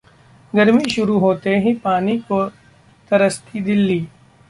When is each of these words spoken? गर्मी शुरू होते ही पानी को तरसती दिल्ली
गर्मी 0.53 0.89
शुरू 0.89 1.17
होते 1.19 1.55
ही 1.59 1.73
पानी 1.83 2.17
को 2.21 2.43
तरसती 3.11 3.61
दिल्ली 3.61 4.05